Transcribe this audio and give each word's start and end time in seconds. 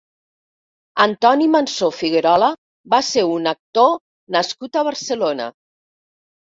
Antoni 1.05 1.49
Mansó 1.57 1.91
Figuerola 1.99 2.49
va 2.95 3.03
ser 3.11 3.27
un 3.37 3.53
actor 3.55 3.95
nascut 4.39 4.83
a 4.85 4.89
Barcelona. 4.93 5.53